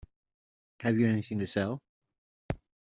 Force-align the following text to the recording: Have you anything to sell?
Have 0.79 0.97
you 0.97 1.07
anything 1.07 1.37
to 1.37 1.45
sell? 1.45 1.79